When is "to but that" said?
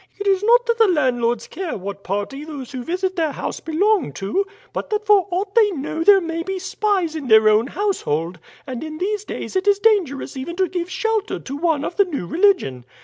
4.13-5.05